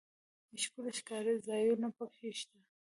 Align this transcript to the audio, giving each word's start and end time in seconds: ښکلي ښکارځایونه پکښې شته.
ښکلي 0.63 0.91
ښکارځایونه 0.99 1.87
پکښې 1.97 2.29
شته. 2.39 2.57